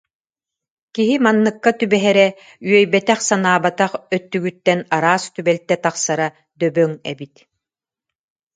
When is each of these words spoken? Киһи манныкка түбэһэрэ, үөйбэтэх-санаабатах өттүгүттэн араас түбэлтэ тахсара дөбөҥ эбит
Киһи 0.93 1.15
манныкка 1.25 1.71
түбэһэрэ, 1.79 2.27
үөйбэтэх-санаабатах 2.69 3.91
өттүгүттэн 4.15 4.79
араас 4.95 5.23
түбэлтэ 5.35 5.75
тахсара 5.83 6.27
дөбөҥ 6.59 6.91
эбит 7.11 7.35